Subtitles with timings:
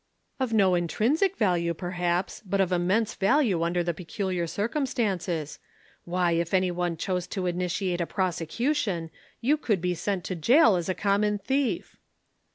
[0.39, 5.59] "'Of no intrinsic value, perhaps, but of immense value under the peculiar circumstances.
[6.05, 9.11] Why, if anyone chose to initiate a prosecution,
[9.41, 11.97] you would be sent to jail as a common thief."